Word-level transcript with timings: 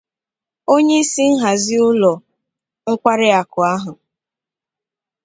onyeisi 0.73 1.23
nhazi 1.35 1.75
ụlọ 1.89 2.13
nkwariakụ 2.91 3.59
ahụ 3.73 3.91